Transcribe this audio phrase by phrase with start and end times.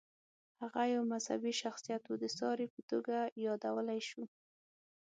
[0.61, 4.23] هغه یو مذهبي شخصیت و، د ساري په توګه یادولی شو.